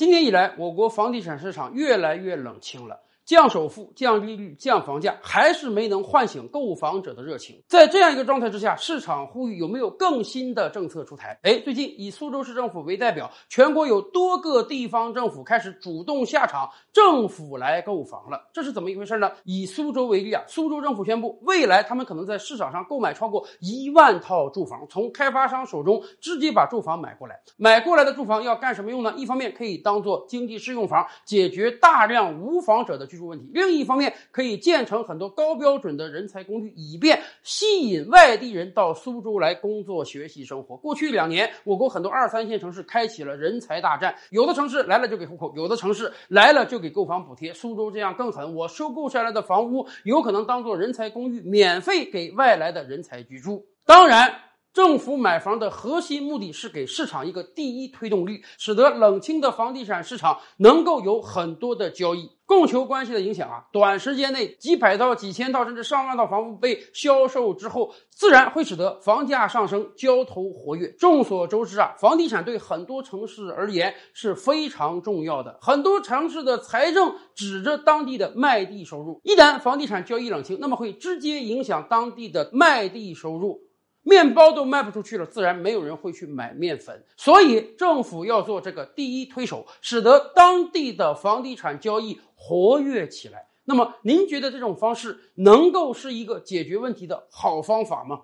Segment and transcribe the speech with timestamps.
[0.00, 3.00] 今年以来，我国房地产市场越来越冷清了。
[3.30, 7.62] 降首付、降利率、降房价，还是没能唤醒购房者的热情。
[7.68, 11.38] 在这样一个状态之下，市场呼吁有没有更新的政策出台？
[11.44, 18.50] 哎，最近以苏州市政府为代表，全国有多个地方政府开始主动下场，政府来购房了。
[18.52, 19.30] 这是怎么一回事呢？
[19.44, 27.38] 以苏州为例啊，苏州政府宣布，未来他们可能在市场上购买超过一万套住房，从开发商手中直接把住房买过来。
[27.56, 29.14] 买过来的住房要干什么用呢？
[29.16, 33.19] 一方面可以当做经济适用房，解决大量无房者的居。
[33.26, 33.50] 问题。
[33.52, 40.76] 另一方面，可以建成很多高标准的人才公寓，以便吸引外地人到苏州来工作、学习、生活。
[40.76, 47.52] 过去两年，我国很多二三线城市开启了人才大战，有的城市来了就给户口，有的城市来了就给购房补贴。
[47.54, 53.66] 苏州这样更狠，我收购下来的房屋有可能当做人才公寓，免费给外来的人才居住。
[53.84, 54.49] 当然。
[54.80, 62.30] 政府买房的核心目的是给市场一个第一推动力，使得冷清的房地产市场能够有很多的交易。
[62.46, 70.90] 供求关系的影响啊，短时间内几百套、几千套甚至上万套房屋被销售之后，自然会使得房价上升，交投活跃。
[70.92, 79.20] 众所周知啊，房地产对很多城市而言是非常重要的，很多城市的财政指着当地的卖地收入。
[79.24, 83.60] 一旦房地产交易冷清，那么会直接影响当地的卖地收入。
[84.02, 87.04] 面包都卖不出去了，自然没有人会去买面粉。
[87.16, 93.48] 所以政府要做这个第一推手，使得当地的房地产交易活跃起来。
[93.64, 98.22] 那么，您觉得这种方式能够是一个解决问题的好方法吗？